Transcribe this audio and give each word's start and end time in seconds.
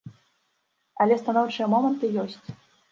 Але 1.05 1.21
станоўчыя 1.21 1.65
моманты 1.77 2.05
ёсць. 2.25 2.43